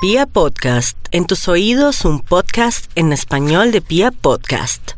Pia 0.00 0.26
Podcast, 0.26 0.96
en 1.10 1.26
tus 1.26 1.48
oídos 1.48 2.04
un 2.04 2.20
podcast 2.20 2.88
en 2.94 3.12
español 3.12 3.72
de 3.72 3.80
Pia 3.80 4.12
Podcast. 4.12 4.92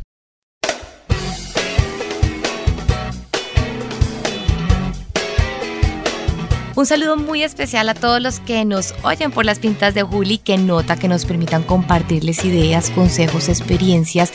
Un 6.77 6.85
saludo 6.85 7.17
muy 7.17 7.43
especial 7.43 7.89
a 7.89 7.95
todos 7.95 8.21
los 8.21 8.41
que 8.41 8.67
nos 8.67 8.95
oyen 9.03 9.31
por 9.31 9.47
las 9.47 9.59
pintas 9.59 9.95
de 9.95 10.03
Juli, 10.03 10.37
que 10.37 10.59
nota 10.59 10.97
que 10.97 11.09
nos 11.09 11.25
permitan 11.25 11.63
compartirles 11.63 12.45
ideas, 12.45 12.91
consejos, 12.91 13.49
experiencias 13.49 14.35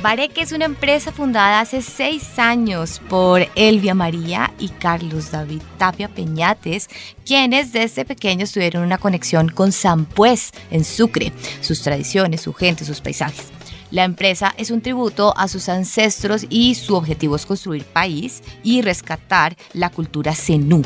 Bareque 0.00 0.42
es 0.42 0.52
una 0.52 0.64
empresa 0.64 1.10
fundada 1.10 1.58
hace 1.58 1.82
seis 1.82 2.38
años 2.38 3.00
por 3.08 3.48
Elvia 3.56 3.94
María 3.94 4.52
y 4.56 4.68
Carlos 4.68 5.32
David 5.32 5.60
Tapia 5.76 6.08
Peñates, 6.08 6.88
quienes 7.26 7.72
desde 7.72 8.04
pequeños 8.04 8.52
tuvieron 8.52 8.84
una 8.84 8.98
conexión 8.98 9.48
con 9.48 9.72
San 9.72 10.04
Pues 10.04 10.52
en 10.70 10.84
Sucre, 10.84 11.32
sus 11.62 11.82
tradiciones, 11.82 12.42
su 12.42 12.54
gente, 12.54 12.84
sus 12.84 13.00
paisajes. 13.00 13.46
La 13.90 14.04
empresa 14.04 14.54
es 14.56 14.70
un 14.70 14.82
tributo 14.82 15.36
a 15.36 15.48
sus 15.48 15.68
ancestros 15.68 16.46
y 16.48 16.76
su 16.76 16.94
objetivo 16.94 17.34
es 17.34 17.44
construir 17.44 17.84
país 17.84 18.44
y 18.62 18.82
rescatar 18.82 19.56
la 19.72 19.90
cultura 19.90 20.32
zenú. 20.32 20.82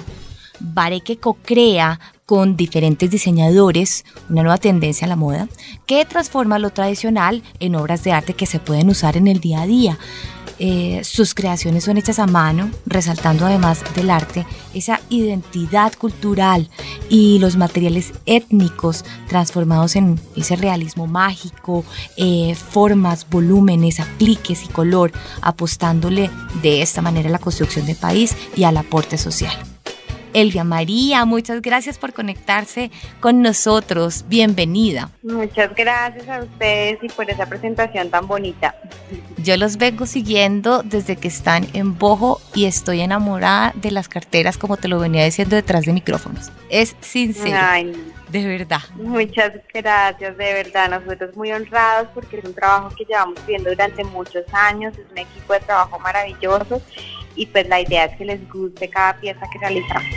Bareque 0.58 1.18
co-crea 1.18 1.98
con 2.26 2.56
diferentes 2.56 3.10
diseñadores 3.10 4.04
una 4.28 4.42
nueva 4.42 4.58
tendencia 4.58 5.06
a 5.06 5.08
la 5.08 5.16
moda 5.16 5.48
que 5.86 6.04
transforma 6.04 6.58
lo 6.58 6.70
tradicional 6.70 7.42
en 7.60 7.74
obras 7.74 8.04
de 8.04 8.12
arte 8.12 8.34
que 8.34 8.46
se 8.46 8.58
pueden 8.58 8.88
usar 8.88 9.16
en 9.16 9.28
el 9.28 9.40
día 9.40 9.62
a 9.62 9.66
día. 9.66 9.98
Eh, 10.58 11.02
sus 11.02 11.34
creaciones 11.34 11.84
son 11.84 11.96
hechas 11.96 12.18
a 12.20 12.26
mano, 12.26 12.70
resaltando 12.86 13.46
además 13.46 13.82
del 13.96 14.10
arte 14.10 14.46
esa 14.74 15.00
identidad 15.08 15.92
cultural 15.94 16.68
y 17.08 17.38
los 17.40 17.56
materiales 17.56 18.12
étnicos 18.26 19.04
transformados 19.28 19.96
en 19.96 20.20
ese 20.36 20.54
realismo 20.54 21.06
mágico, 21.06 21.84
eh, 22.16 22.54
formas, 22.54 23.26
volúmenes, 23.28 23.98
apliques 23.98 24.62
y 24.64 24.68
color, 24.68 25.10
apostándole 25.40 26.30
de 26.62 26.82
esta 26.82 27.02
manera 27.02 27.28
a 27.28 27.32
la 27.32 27.38
construcción 27.38 27.86
del 27.86 27.96
país 27.96 28.36
y 28.54 28.64
al 28.64 28.76
aporte 28.76 29.18
social. 29.18 29.52
Elvia 30.34 30.64
María, 30.64 31.24
muchas 31.24 31.62
gracias 31.62 31.98
por 31.98 32.12
conectarse 32.12 32.90
con 33.20 33.42
nosotros. 33.42 34.24
Bienvenida. 34.28 35.10
Muchas 35.22 35.74
gracias 35.74 36.28
a 36.28 36.40
ustedes 36.40 36.98
y 37.02 37.08
por 37.08 37.30
esa 37.30 37.46
presentación 37.46 38.10
tan 38.10 38.26
bonita. 38.26 38.74
Yo 39.38 39.56
los 39.56 39.76
vengo 39.76 40.06
siguiendo 40.06 40.82
desde 40.82 41.16
que 41.16 41.28
están 41.28 41.66
en 41.72 41.98
Bojo 41.98 42.40
y 42.54 42.66
estoy 42.66 43.00
enamorada 43.00 43.72
de 43.74 43.90
las 43.90 44.08
carteras, 44.08 44.56
como 44.56 44.76
te 44.76 44.88
lo 44.88 44.98
venía 44.98 45.24
diciendo 45.24 45.56
detrás 45.56 45.84
de 45.84 45.92
micrófonos. 45.92 46.52
Es 46.70 46.94
sincero. 47.00 47.58
de 48.30 48.46
verdad. 48.46 48.80
Muchas 48.94 49.52
gracias, 49.74 50.36
de 50.36 50.52
verdad. 50.54 51.00
Nosotros 51.00 51.36
muy 51.36 51.52
honrados 51.52 52.08
porque 52.14 52.38
es 52.38 52.44
un 52.44 52.54
trabajo 52.54 52.94
que 52.96 53.04
llevamos 53.04 53.44
viendo 53.46 53.70
durante 53.70 54.04
muchos 54.04 54.44
años. 54.52 54.94
Es 54.96 55.10
un 55.10 55.18
equipo 55.18 55.52
de 55.52 55.60
trabajo 55.60 55.98
maravilloso 55.98 56.80
y 57.36 57.46
pues 57.46 57.68
la 57.68 57.80
idea 57.80 58.06
es 58.06 58.16
que 58.16 58.24
les 58.24 58.48
guste 58.50 58.88
cada 58.88 59.14
pieza 59.14 59.46
que 59.52 59.58
realizamos. 59.58 60.14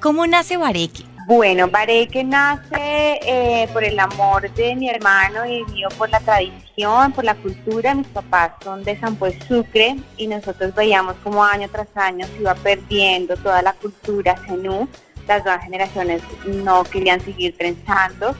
¿Cómo 0.00 0.26
nace 0.26 0.56
Bareque? 0.56 1.04
Bueno, 1.26 1.68
Bareque 1.68 2.22
nace 2.22 3.18
eh, 3.22 3.66
por 3.72 3.82
el 3.82 3.98
amor 3.98 4.52
de 4.52 4.76
mi 4.76 4.90
hermano 4.90 5.46
y 5.46 5.64
mío 5.72 5.88
por 5.96 6.10
la 6.10 6.20
tradición, 6.20 7.12
por 7.12 7.24
la 7.24 7.34
cultura. 7.34 7.94
Mis 7.94 8.08
papás 8.08 8.52
son 8.62 8.84
de 8.84 8.98
San 9.00 9.16
Pues 9.16 9.34
Sucre 9.48 9.96
y 10.18 10.26
nosotros 10.26 10.74
veíamos 10.74 11.14
como 11.24 11.42
año 11.42 11.66
tras 11.72 11.88
año 11.94 12.26
se 12.26 12.42
iba 12.42 12.54
perdiendo 12.54 13.36
toda 13.38 13.62
la 13.62 13.72
cultura 13.72 14.36
zenú. 14.46 14.86
Las 15.26 15.42
nuevas 15.44 15.64
generaciones 15.64 16.20
no 16.44 16.84
querían 16.84 17.20
seguir 17.22 17.56
trenzando 17.56 18.36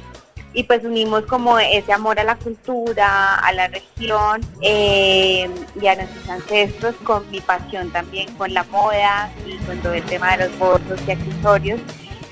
y 0.54 0.62
pues 0.62 0.84
unimos 0.84 1.24
como 1.24 1.58
ese 1.58 1.92
amor 1.92 2.20
a 2.20 2.24
la 2.24 2.36
cultura, 2.36 3.34
a 3.34 3.52
la 3.52 3.66
región 3.68 4.40
eh, 4.62 5.50
y 5.80 5.86
a 5.86 5.96
nuestros 5.96 6.28
ancestros 6.28 6.94
con 7.02 7.28
mi 7.30 7.40
pasión 7.40 7.90
también 7.90 8.32
con 8.36 8.54
la 8.54 8.62
moda 8.64 9.30
y 9.46 9.56
con 9.64 9.78
todo 9.80 9.92
el 9.94 10.04
tema 10.04 10.36
de 10.36 10.48
los 10.48 10.58
bolsos 10.58 11.00
y 11.06 11.10
accesorios. 11.10 11.80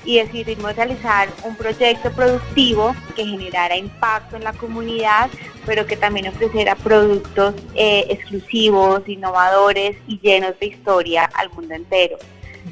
Y 0.05 0.17
decidimos 0.17 0.75
realizar 0.75 1.29
un 1.43 1.55
proyecto 1.55 2.11
productivo 2.11 2.93
que 3.15 3.25
generara 3.25 3.77
impacto 3.77 4.35
en 4.35 4.43
la 4.43 4.51
comunidad, 4.51 5.29
pero 5.65 5.85
que 5.85 5.95
también 5.95 6.27
ofreciera 6.27 6.75
productos 6.75 7.55
eh, 7.73 8.07
exclusivos, 8.09 9.07
innovadores 9.07 9.95
y 10.07 10.19
llenos 10.19 10.59
de 10.59 10.67
historia 10.67 11.29
al 11.33 11.49
mundo 11.51 11.73
entero 11.73 12.17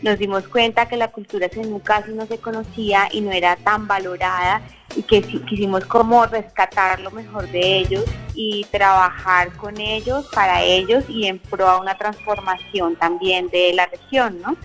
nos 0.01 0.17
dimos 0.17 0.47
cuenta 0.47 0.87
que 0.87 0.97
la 0.97 1.09
cultura 1.09 1.49
zenú 1.49 1.81
casi 1.81 2.11
no 2.11 2.25
se 2.25 2.37
conocía 2.37 3.07
y 3.11 3.21
no 3.21 3.31
era 3.31 3.55
tan 3.55 3.87
valorada 3.87 4.61
y 4.95 5.03
que 5.03 5.21
quisimos 5.21 5.85
como 5.85 6.25
rescatar 6.25 6.99
lo 6.99 7.11
mejor 7.11 7.49
de 7.49 7.77
ellos 7.77 8.03
y 8.33 8.65
trabajar 8.71 9.53
con 9.53 9.79
ellos, 9.79 10.27
para 10.33 10.61
ellos 10.63 11.03
y 11.07 11.27
en 11.27 11.39
pro 11.39 11.67
a 11.67 11.79
una 11.79 11.97
transformación 11.97 12.95
también 12.95 13.49
de 13.49 13.73
la 13.73 13.85
región, 13.85 14.41
¿no? 14.41 14.55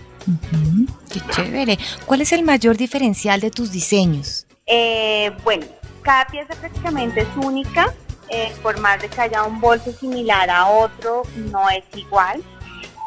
qué 1.11 1.21
chévere. 1.31 1.77
¿Cuál 2.05 2.21
es 2.21 2.33
el 2.33 2.43
mayor 2.43 2.75
diferencial 2.75 3.39
de 3.39 3.51
tus 3.51 3.71
diseños? 3.71 4.45
Eh, 4.65 5.31
bueno, 5.43 5.65
cada 6.01 6.25
pieza 6.27 6.53
prácticamente 6.55 7.21
es 7.21 7.27
única, 7.37 7.93
eh, 8.29 8.51
por 8.61 8.79
más 8.79 9.01
de 9.01 9.07
que 9.07 9.21
haya 9.21 9.43
un 9.43 9.61
bolso 9.61 9.91
similar 9.93 10.49
a 10.49 10.67
otro, 10.67 11.23
no 11.35 11.69
es 11.69 11.83
igual. 11.95 12.43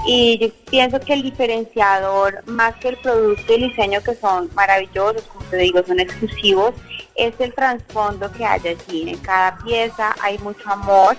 Y 0.07 0.39
yo 0.39 0.49
pienso 0.71 0.99
que 1.01 1.13
el 1.13 1.23
diferenciador, 1.23 2.43
más 2.47 2.75
que 2.77 2.89
el 2.89 2.97
producto 2.97 3.53
y 3.53 3.55
el 3.57 3.69
diseño 3.71 4.03
que 4.03 4.15
son 4.15 4.51
maravillosos, 4.55 5.23
como 5.25 5.45
te 5.47 5.59
digo, 5.59 5.83
son 5.87 6.01
exclusivos, 6.01 6.75
es 7.15 7.35
el 7.39 7.55
trasfondo 7.55 8.31
que 8.33 8.45
hay 8.45 8.61
allí. 8.67 9.11
En 9.11 9.19
cada 9.19 9.59
pieza 9.59 10.15
hay 10.23 10.39
mucho 10.39 10.69
amor 10.71 11.17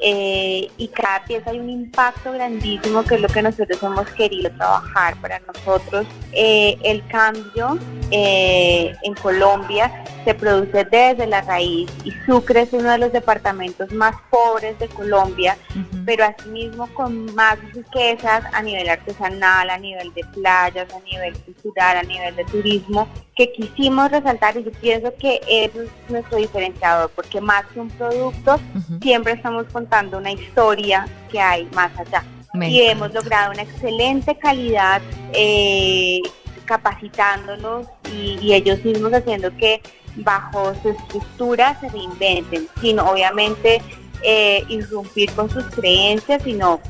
eh, 0.00 0.70
y 0.76 0.88
cada 0.88 1.24
pieza 1.24 1.50
hay 1.50 1.58
un 1.58 1.70
impacto 1.70 2.32
grandísimo 2.32 3.04
que 3.04 3.16
es 3.16 3.20
lo 3.20 3.28
que 3.28 3.42
nosotros 3.42 3.82
hemos 3.82 4.08
querido 4.10 4.50
trabajar 4.50 5.16
para 5.20 5.40
nosotros. 5.40 6.06
Eh, 6.32 6.78
el 6.84 7.06
cambio 7.08 7.78
eh, 8.10 8.94
en 9.02 9.14
Colombia 9.14 10.04
se 10.24 10.34
produce 10.34 10.84
desde 10.84 11.26
la 11.26 11.40
raíz 11.40 11.90
y 12.04 12.12
Sucre 12.26 12.62
es 12.62 12.72
uno 12.72 12.90
de 12.90 12.98
los 12.98 13.12
departamentos 13.12 13.90
más 13.92 14.14
pobres 14.30 14.78
de 14.78 14.88
Colombia, 14.88 15.56
pero 16.04 16.24
asimismo 16.24 16.86
con 16.94 17.34
más 17.34 17.58
riquezas 17.72 18.44
a 18.52 18.62
nivel 18.62 18.88
artesanal, 18.88 19.70
a 19.70 19.78
nivel 19.78 20.12
de 20.14 20.22
playas, 20.34 20.88
a 20.92 21.00
nivel 21.00 21.36
cultural, 21.44 21.96
a 21.96 22.02
nivel 22.02 22.36
de 22.36 22.44
turismo, 22.44 23.08
que 23.38 23.52
quisimos 23.52 24.10
resaltar 24.10 24.56
y 24.56 24.64
yo 24.64 24.72
pienso 24.72 25.14
que 25.14 25.40
eso 25.48 25.82
es 25.82 25.90
nuestro 26.08 26.38
diferenciador, 26.38 27.08
porque 27.14 27.40
más 27.40 27.64
que 27.66 27.78
un 27.78 27.88
producto, 27.88 28.58
siempre 29.00 29.34
estamos 29.34 29.66
contando 29.72 30.18
una 30.18 30.32
historia 30.32 31.06
que 31.30 31.40
hay 31.40 31.68
más 31.72 31.92
allá. 31.96 32.24
y 32.60 32.80
hemos 32.80 33.14
logrado 33.14 33.52
una 33.52 33.62
excelente 33.62 34.36
calidad 34.36 35.00
eh, 35.32 36.20
capacitándolos 36.64 37.86
y 38.12 38.52
ellos 38.52 38.84
mismos 38.84 39.12
haciendo 39.12 39.56
que 39.56 39.80
bajo 40.16 40.74
su 40.82 40.88
estructura 40.88 41.78
se 41.80 41.88
reinventen, 41.90 42.66
sino 42.80 43.08
obviamente 43.08 43.80
eh, 44.22 44.64
irrumpir 44.68 45.30
con 45.32 45.48
sus 45.48 45.64
creencias, 45.66 46.42
sino 46.42 46.80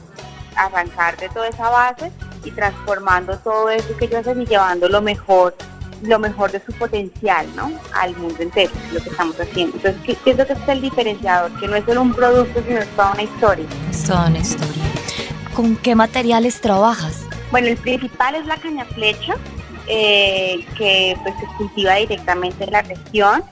arrancar 0.56 1.18
de 1.18 1.28
toda 1.28 1.48
esa 1.48 1.68
base 1.68 2.10
y 2.42 2.50
transformando 2.52 3.38
todo 3.40 3.68
eso 3.68 3.94
que 3.98 4.06
ellos 4.06 4.20
hacen 4.20 4.40
y 4.40 4.46
llevando 4.46 4.88
lo 4.88 5.02
mejor 5.02 5.54
lo 6.02 6.18
mejor 6.18 6.50
de 6.52 6.60
su 6.64 6.72
potencial, 6.72 7.46
¿no? 7.56 7.70
Al 7.94 8.16
mundo 8.16 8.42
entero, 8.42 8.72
lo 8.92 9.00
que 9.00 9.10
estamos 9.10 9.38
haciendo. 9.40 9.76
Entonces, 9.76 10.02
¿qué, 10.04 10.14
qué 10.14 10.30
es 10.30 10.38
lo 10.38 10.46
que 10.46 10.52
es 10.52 10.68
el 10.68 10.80
diferenciador? 10.80 11.58
Que 11.60 11.68
no 11.68 11.76
es 11.76 11.84
solo 11.84 12.02
un 12.02 12.14
producto, 12.14 12.62
sino 12.66 12.78
es 12.78 12.88
toda 12.88 13.12
una 13.12 13.22
historia. 13.22 13.66
Es 13.90 14.04
toda 14.04 14.26
una 14.26 14.38
historia. 14.38 14.84
¿Con 15.54 15.76
qué 15.76 15.94
materiales 15.94 16.60
trabajas? 16.60 17.24
Bueno, 17.50 17.68
el 17.68 17.76
principal 17.76 18.34
es 18.34 18.46
la 18.46 18.56
caña 18.56 18.84
flecha, 18.84 19.34
eh, 19.86 20.64
que 20.76 21.16
pues 21.22 21.34
se 21.40 21.46
cultiva 21.56 21.94
directamente 21.94 22.64
en 22.64 22.72
la 22.72 22.82
región. 22.82 23.42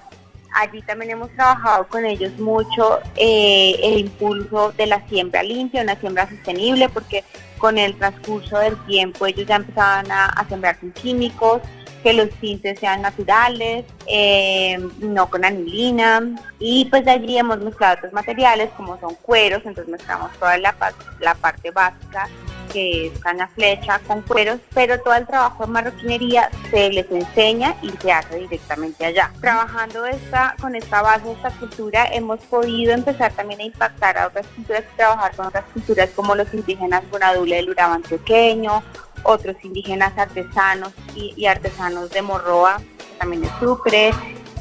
Allí 0.55 0.81
también 0.83 1.13
hemos 1.13 1.31
trabajado 1.33 1.87
con 1.89 2.05
ellos 2.05 2.39
mucho 2.39 3.01
eh, 3.17 3.79
el 3.83 3.99
impulso 3.99 4.73
de 4.73 4.87
la 4.87 5.07
siembra 5.09 5.43
limpia, 5.43 5.83
una 5.83 5.97
siembra 5.97 6.29
sostenible, 6.29 6.89
porque 6.89 7.25
con 7.59 7.79
el 7.79 7.97
transcurso 7.97 8.59
del 8.59 8.77
tiempo 8.87 9.27
ellos 9.27 9.47
ya 9.47 9.57
empezaban 9.57 10.11
a, 10.11 10.27
a 10.27 10.49
sembrar 10.49 10.79
sin 10.81 10.93
químicos, 10.93 11.61
que 12.07 12.13
los 12.13 12.31
tintes 12.39 12.79
sean 12.79 13.03
naturales, 13.03 13.85
eh, 14.07 14.79
no 15.01 15.29
con 15.29 15.45
anilina. 15.45 16.23
Y 16.61 16.85
pues 16.85 17.05
allí 17.09 17.37
hemos 17.37 17.59
mezclado 17.59 17.97
otros 17.97 18.13
materiales 18.13 18.71
como 18.77 18.97
son 19.01 19.17
cueros, 19.17 19.63
entonces 19.65 19.89
mezclamos 19.89 20.31
toda 20.39 20.57
la, 20.57 20.73
la 21.19 21.35
parte 21.35 21.73
básica 21.73 22.29
que 22.73 23.07
es 23.07 23.19
caña 23.21 23.49
flecha 23.49 23.99
con 24.07 24.23
cueros, 24.23 24.61
pero 24.75 25.01
todo 25.01 25.15
el 25.15 25.27
trabajo 25.27 25.65
de 25.65 25.73
marroquinería 25.73 26.51
se 26.71 26.91
les 26.91 27.11
enseña 27.11 27.75
y 27.83 27.91
se 27.91 28.13
hace 28.13 28.39
directamente 28.39 29.05
allá. 29.05 29.33
Trabajando 29.41 30.05
esta, 30.07 30.55
con 30.61 30.77
esta 30.77 31.03
base, 31.03 31.33
esta 31.33 31.51
cultura, 31.51 32.07
hemos 32.13 32.39
podido 32.41 32.93
empezar 32.93 33.33
también 33.33 33.61
a 33.61 33.65
impactar 33.65 34.19
a 34.19 34.29
otras 34.29 34.47
culturas 34.49 34.85
y 34.93 34.97
trabajar 34.97 35.35
con 35.35 35.47
otras 35.47 35.65
culturas 35.73 36.11
como 36.15 36.35
los 36.35 36.53
indígenas 36.55 37.09
Bonadule 37.11 37.57
del 37.57 37.71
Urabá 37.71 37.95
antioqueño, 37.95 38.83
otros 39.27 39.57
indígenas 39.63 40.17
artesanos 40.17 40.93
y, 41.15 41.47
artesanos 41.47 42.11
de 42.11 42.23
Morroa, 42.23 42.79
que 42.79 43.19
también 43.19 43.45
es 43.45 43.51
Sucre, 43.61 44.11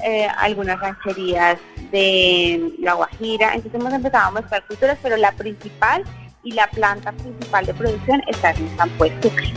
eh, 0.03 0.27
algunas 0.37 0.79
rancherías 0.79 1.57
de 1.91 2.73
La 2.79 2.93
Guajira. 2.93 3.53
Entonces 3.53 3.79
hemos 3.79 3.93
empezado 3.93 4.27
a 4.27 4.31
mezclar 4.31 4.65
culturas, 4.67 4.97
pero 5.01 5.17
la 5.17 5.31
principal 5.31 6.03
y 6.43 6.51
la 6.51 6.67
planta 6.67 7.11
principal 7.11 7.65
de 7.65 7.73
producción 7.73 8.21
está 8.27 8.51
en 8.51 8.77
San 8.77 8.89
Pues 8.97 9.11
Sucre. 9.21 9.53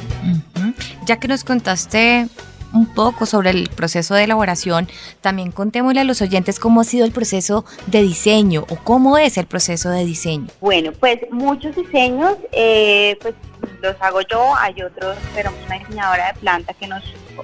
Ya 1.05 1.19
que 1.19 1.29
nos 1.29 1.45
contaste 1.45 2.29
un 2.73 2.87
poco 2.87 3.27
sobre 3.27 3.51
el 3.51 3.69
proceso 3.75 4.15
de 4.15 4.25
elaboración, 4.25 4.89
también 5.21 5.53
contémosle 5.53 6.01
a 6.01 6.05
los 6.05 6.21
oyentes 6.21 6.59
cómo 6.59 6.81
ha 6.81 6.85
sido 6.85 7.05
el 7.05 7.13
proceso 7.13 7.65
de 7.87 8.03
diseño 8.03 8.65
o 8.69 8.77
cómo 8.77 9.19
es 9.19 9.39
el 9.39 9.47
proceso 9.47 9.91
de 9.91 10.05
diseño. 10.05 10.49
Bueno, 10.61 10.93
pues 10.93 11.19
muchos 11.31 11.75
diseños, 11.75 12.37
eh, 12.53 13.17
pues 13.21 13.35
los 13.81 13.97
hago 14.01 14.21
yo, 14.23 14.55
hay 14.57 14.83
otros, 14.83 15.17
tenemos 15.35 15.59
una 15.67 15.79
diseñadora 15.79 16.33
de 16.33 16.41
planta 16.41 16.75
que 16.75 16.87
nos, 16.87 17.03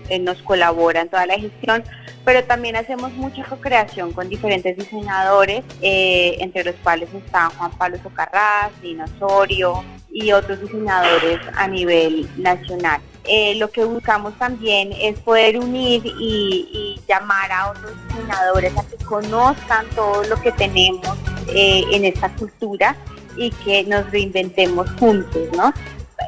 eh, 0.08 0.18
nos 0.18 0.42
colabora 0.42 1.00
en 1.00 1.08
toda 1.08 1.26
la 1.26 1.38
gestión, 1.38 1.84
pero 2.24 2.44
también 2.44 2.76
hacemos 2.76 3.12
mucha 3.12 3.44
co-creación 3.44 4.12
con 4.12 4.28
diferentes 4.28 4.76
diseñadores, 4.76 5.64
eh, 5.82 6.36
entre 6.40 6.64
los 6.64 6.74
cuales 6.76 7.08
están 7.14 7.50
Juan 7.50 7.70
Pablo 7.72 7.98
Socarrás, 8.02 8.70
Dina 8.82 9.04
Osorio 9.16 9.84
y 10.10 10.32
otros 10.32 10.60
diseñadores 10.60 11.40
a 11.56 11.68
nivel 11.68 12.28
nacional. 12.36 13.00
Eh, 13.26 13.54
lo 13.56 13.70
que 13.70 13.84
buscamos 13.84 14.36
también 14.38 14.92
es 14.92 15.18
poder 15.20 15.58
unir 15.58 16.02
y, 16.04 17.00
llamar 17.06 17.52
a 17.52 17.70
otros 17.70 17.92
diseñadores 18.08 18.76
a 18.78 18.82
que 18.84 18.96
conozcan 19.04 19.86
todo 19.94 20.24
lo 20.24 20.40
que 20.40 20.52
tenemos 20.52 21.06
en 21.48 22.04
esta 22.06 22.30
cultura 22.30 22.96
y 23.36 23.50
que 23.50 23.84
nos 23.84 24.10
reinventemos 24.10 24.90
juntos, 24.98 25.42
¿no? 25.54 25.72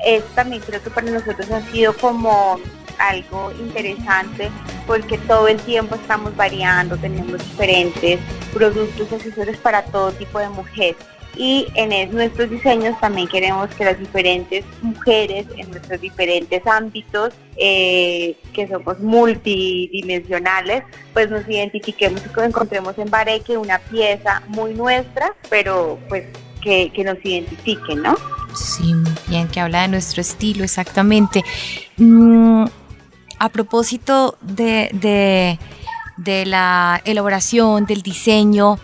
Es 0.06 0.24
también 0.36 0.62
creo 0.62 0.80
que 0.82 0.88
para 0.88 1.10
nosotros 1.10 1.50
ha 1.50 1.60
sido 1.72 1.94
como 1.96 2.58
algo 2.98 3.52
interesante 3.58 4.50
porque 4.86 5.18
todo 5.18 5.48
el 5.48 5.60
tiempo 5.60 5.96
estamos 5.96 6.34
variando, 6.36 6.96
tenemos 6.96 7.42
diferentes 7.50 8.20
productos 8.54 9.12
accesorios 9.12 9.56
para 9.58 9.84
todo 9.84 10.12
tipo 10.12 10.38
de 10.38 10.48
mujeres. 10.48 10.96
Y 11.36 11.66
en 11.74 12.14
nuestros 12.14 12.48
diseños 12.48 12.98
también 12.98 13.28
queremos 13.28 13.68
que 13.74 13.84
las 13.84 13.98
diferentes 13.98 14.64
mujeres 14.80 15.44
en 15.58 15.70
nuestros 15.70 16.00
diferentes 16.00 16.66
ámbitos, 16.66 17.34
eh, 17.58 18.38
que 18.54 18.66
somos 18.68 19.00
multidimensionales, 19.00 20.84
pues 21.12 21.28
nos 21.28 21.46
identifiquemos 21.46 22.22
y 22.24 22.40
encontremos 22.40 22.96
en 22.96 23.10
Bareque 23.10 23.58
una 23.58 23.80
pieza 23.80 24.42
muy 24.48 24.72
nuestra, 24.72 25.34
pero 25.50 25.98
pues 26.08 26.24
que, 26.62 26.90
que 26.94 27.04
nos 27.04 27.22
identifique, 27.22 27.94
¿no? 27.96 28.16
Sí, 28.56 28.94
bien, 29.28 29.48
que 29.48 29.60
habla 29.60 29.82
de 29.82 29.88
nuestro 29.88 30.20
estilo, 30.20 30.64
exactamente. 30.64 31.44
Mm, 31.98 32.64
a 33.38 33.48
propósito 33.50 34.36
de, 34.40 35.58
de, 36.16 36.46
la 36.46 37.00
elaboración, 37.04 37.84
del 37.86 38.02
diseño, 38.02 38.78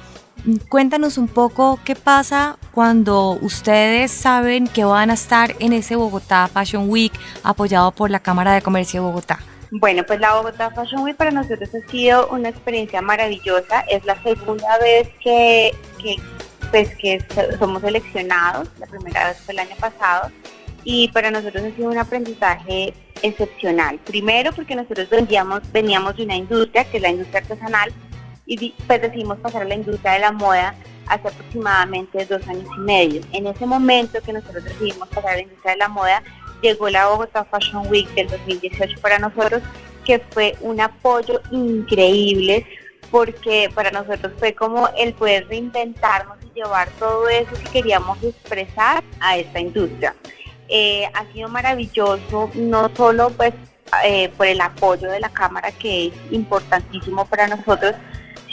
cuéntanos 0.68 1.18
un 1.18 1.28
poco 1.28 1.78
qué 1.84 1.94
pasa 1.94 2.58
cuando 2.72 3.38
ustedes 3.40 4.10
saben 4.10 4.66
que 4.66 4.84
van 4.84 5.10
a 5.10 5.14
estar 5.14 5.54
en 5.58 5.72
ese 5.72 5.96
Bogotá 5.96 6.48
Fashion 6.48 6.88
Week 6.88 7.12
apoyado 7.42 7.92
por 7.92 8.10
la 8.10 8.20
Cámara 8.20 8.52
de 8.52 8.62
Comercio 8.62 9.00
de 9.00 9.06
Bogotá. 9.06 9.38
Bueno, 9.70 10.02
pues 10.06 10.20
la 10.20 10.34
Bogotá 10.34 10.70
Fashion 10.70 11.02
Week 11.02 11.16
para 11.16 11.30
nosotros 11.30 11.70
ha 11.74 11.90
sido 11.90 12.28
una 12.28 12.50
experiencia 12.50 13.00
maravillosa. 13.00 13.80
Es 13.88 14.04
la 14.04 14.22
segunda 14.22 14.78
vez 14.78 15.08
que, 15.22 15.74
que 15.98 16.16
pues 16.70 16.90
que 16.96 17.24
somos 17.58 17.82
seleccionados, 17.82 18.68
primera 18.92 19.28
vez 19.28 19.38
fue 19.38 19.54
el 19.54 19.60
año 19.60 19.76
pasado, 19.80 20.30
y 20.84 21.08
para 21.08 21.30
nosotros 21.30 21.64
ha 21.64 21.76
sido 21.76 21.90
un 21.90 21.98
aprendizaje 21.98 22.94
excepcional. 23.22 23.98
Primero 23.98 24.52
porque 24.52 24.74
nosotros 24.74 25.08
veníamos, 25.10 25.60
veníamos 25.72 26.16
de 26.16 26.24
una 26.24 26.36
industria, 26.36 26.84
que 26.84 26.96
es 26.96 27.02
la 27.02 27.10
industria 27.10 27.40
artesanal, 27.40 27.92
y 28.46 28.74
pues 28.86 29.00
decidimos 29.00 29.38
pasar 29.38 29.62
a 29.62 29.64
la 29.64 29.74
industria 29.74 30.12
de 30.12 30.18
la 30.18 30.32
moda 30.32 30.74
hace 31.06 31.28
aproximadamente 31.28 32.24
dos 32.26 32.46
años 32.48 32.68
y 32.76 32.80
medio. 32.80 33.20
En 33.32 33.46
ese 33.46 33.66
momento 33.66 34.20
que 34.20 34.32
nosotros 34.32 34.64
decidimos 34.64 35.08
pasar 35.08 35.30
a 35.30 35.36
la 35.36 35.42
industria 35.42 35.72
de 35.72 35.78
la 35.78 35.88
moda, 35.88 36.22
llegó 36.60 36.88
la 36.88 37.06
Bogotá 37.08 37.44
Fashion 37.44 37.86
Week 37.88 38.08
del 38.14 38.28
2018 38.28 39.00
para 39.00 39.18
nosotros, 39.18 39.62
que 40.04 40.18
fue 40.30 40.56
un 40.60 40.80
apoyo 40.80 41.40
increíble 41.50 42.66
porque 43.10 43.70
para 43.74 43.90
nosotros 43.90 44.32
fue 44.38 44.54
como 44.54 44.88
el 44.96 45.12
poder 45.12 45.46
reinventarnos 45.46 46.38
llevar 46.54 46.88
todo 46.98 47.28
eso 47.28 47.52
que 47.54 47.70
queríamos 47.70 48.22
expresar 48.22 49.02
a 49.20 49.36
esta 49.36 49.60
industria. 49.60 50.14
Eh, 50.68 51.08
ha 51.12 51.30
sido 51.32 51.48
maravilloso, 51.48 52.50
no 52.54 52.90
solo 52.96 53.30
pues 53.30 53.52
eh, 54.04 54.30
por 54.36 54.46
el 54.46 54.60
apoyo 54.60 55.10
de 55.10 55.20
la 55.20 55.28
Cámara 55.28 55.70
que 55.72 56.06
es 56.06 56.14
importantísimo 56.30 57.26
para 57.26 57.46
nosotros, 57.46 57.94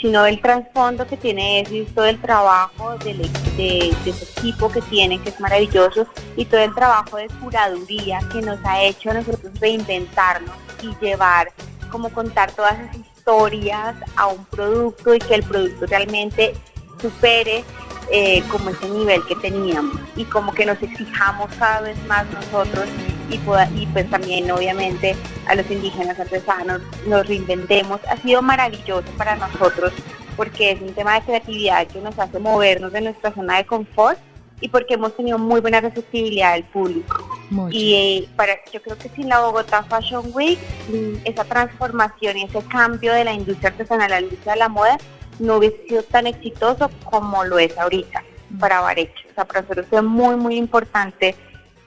sino 0.00 0.26
el 0.26 0.40
trasfondo 0.40 1.06
que 1.06 1.16
tiene 1.16 1.60
eso 1.60 1.74
y 1.74 1.84
todo 1.84 2.06
el 2.06 2.20
trabajo 2.20 2.96
de, 2.98 3.14
de, 3.56 3.94
ese 4.06 4.24
equipo 4.38 4.70
que 4.70 4.80
tiene, 4.82 5.20
que 5.20 5.30
es 5.30 5.40
maravilloso, 5.40 6.06
y 6.36 6.44
todo 6.44 6.60
el 6.60 6.74
trabajo 6.74 7.16
de 7.16 7.28
curaduría 7.40 8.20
que 8.32 8.40
nos 8.40 8.58
ha 8.64 8.82
hecho 8.82 9.10
a 9.10 9.14
nosotros 9.14 9.52
reinventarnos 9.60 10.54
y 10.82 10.94
llevar, 11.04 11.52
como 11.90 12.10
contar 12.10 12.52
todas 12.52 12.78
esas 12.80 12.96
historias 12.96 13.96
a 14.16 14.26
un 14.28 14.44
producto 14.46 15.14
y 15.14 15.18
que 15.18 15.34
el 15.34 15.42
producto 15.42 15.86
realmente 15.86 16.54
supere 17.00 17.64
eh, 18.12 18.42
como 18.50 18.70
ese 18.70 18.88
nivel 18.88 19.24
que 19.26 19.36
teníamos 19.36 19.96
y 20.16 20.24
como 20.24 20.52
que 20.52 20.66
nos 20.66 20.82
exijamos 20.82 21.48
cada 21.58 21.82
vez 21.82 21.96
más 22.06 22.26
nosotros 22.32 22.86
y, 23.30 23.34
y 23.80 23.86
pues 23.86 24.10
también 24.10 24.50
obviamente 24.50 25.14
a 25.46 25.54
los 25.54 25.70
indígenas 25.70 26.18
artesanos 26.18 26.80
nos 27.06 27.26
reinventemos. 27.26 28.00
Ha 28.10 28.16
sido 28.16 28.42
maravilloso 28.42 29.06
para 29.16 29.36
nosotros 29.36 29.92
porque 30.36 30.72
es 30.72 30.80
un 30.80 30.92
tema 30.94 31.14
de 31.14 31.22
creatividad 31.22 31.86
que 31.86 32.00
nos 32.00 32.18
hace 32.18 32.38
movernos 32.38 32.92
de 32.92 33.00
nuestra 33.00 33.32
zona 33.32 33.58
de 33.58 33.66
confort 33.66 34.18
y 34.60 34.68
porque 34.68 34.94
hemos 34.94 35.16
tenido 35.16 35.38
muy 35.38 35.60
buena 35.60 35.80
receptividad 35.80 36.54
del 36.54 36.64
público. 36.64 37.28
Y 37.70 37.94
eh, 37.94 38.28
para, 38.36 38.54
yo 38.72 38.82
creo 38.82 38.96
que 38.98 39.08
sin 39.10 39.28
la 39.28 39.40
Bogotá 39.40 39.82
Fashion 39.84 40.30
Week, 40.32 40.58
mm, 40.88 41.20
esa 41.24 41.44
transformación 41.44 42.38
y 42.38 42.44
ese 42.44 42.62
cambio 42.64 43.12
de 43.12 43.24
la 43.24 43.32
industria 43.32 43.70
artesanal 43.70 44.12
a 44.12 44.20
la 44.20 44.26
industria 44.26 44.52
de 44.52 44.58
la 44.58 44.68
moda 44.68 44.98
no 45.40 45.56
hubiese 45.56 45.84
sido 45.88 46.02
tan 46.04 46.26
exitoso 46.26 46.90
como 47.04 47.44
lo 47.44 47.58
es 47.58 47.76
ahorita 47.76 48.22
para 48.58 48.80
Barecho. 48.80 49.28
O 49.30 49.34
sea, 49.34 49.44
para 49.44 49.62
nosotros 49.62 49.86
fue 49.88 50.02
muy, 50.02 50.36
muy 50.36 50.56
importante 50.56 51.34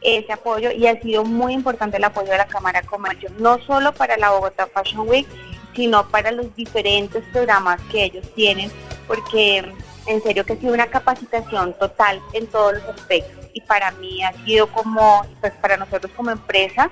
ese 0.02 0.34
apoyo 0.34 0.72
y 0.72 0.88
ha 0.88 1.00
sido 1.02 1.24
muy 1.24 1.54
importante 1.54 1.98
el 1.98 2.04
apoyo 2.04 2.32
de 2.32 2.38
la 2.38 2.48
Cámara 2.48 2.82
de 2.82 2.88
Comercio, 2.88 3.30
no 3.40 3.60
solo 3.60 3.94
para 3.94 4.18
la 4.18 4.32
Bogotá 4.32 4.68
Fashion 4.68 5.08
Week, 5.08 5.28
sino 5.74 6.08
para 6.10 6.32
los 6.32 6.54
diferentes 6.56 7.24
programas 7.32 7.80
que 7.90 8.06
ellos 8.06 8.26
tienen, 8.36 8.70
porque 9.08 9.64
en 10.06 10.22
serio 10.22 10.46
que 10.46 10.54
ha 10.54 10.58
sido 10.58 10.74
una 10.74 10.88
capacitación 10.88 11.74
total 11.80 12.22
en 12.34 12.48
todos 12.48 12.74
los 12.74 12.84
aspectos 12.84 13.43
y 13.54 13.62
para 13.62 13.92
mí 13.92 14.24
ha 14.24 14.34
sido 14.46 14.68
como, 14.68 15.26
pues 15.40 15.54
para 15.54 15.78
nosotros 15.78 16.12
como 16.16 16.32
empresa, 16.32 16.90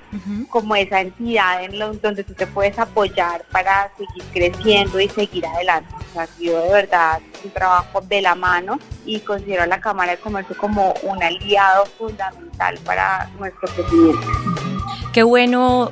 como 0.48 0.76
esa 0.76 1.00
entidad 1.00 1.64
en 1.64 1.78
donde 2.00 2.24
tú 2.24 2.34
te 2.34 2.46
puedes 2.46 2.78
apoyar 2.78 3.44
para 3.50 3.90
seguir 3.96 4.24
creciendo 4.32 5.00
y 5.00 5.08
seguir 5.08 5.46
adelante. 5.46 5.94
O 5.94 6.12
sea, 6.12 6.22
ha 6.22 6.26
sido 6.26 6.62
de 6.62 6.72
verdad 6.72 7.20
un 7.44 7.50
trabajo 7.50 8.00
de 8.00 8.22
la 8.22 8.34
mano 8.34 8.78
y 9.04 9.20
considero 9.20 9.62
a 9.62 9.66
la 9.66 9.80
Cámara 9.80 10.12
de 10.12 10.18
Comercio 10.18 10.56
como 10.56 10.94
un 11.02 11.22
aliado 11.22 11.86
fundamental 11.86 12.78
para 12.84 13.28
nuestro 13.38 13.68
crecimiento. 13.74 14.51
Qué 15.12 15.22
bueno 15.22 15.90